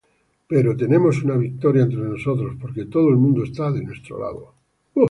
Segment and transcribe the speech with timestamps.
[0.51, 4.55] Pero tenemos una victoria entre nosotros, porque todo el mundo está de nuestro lado.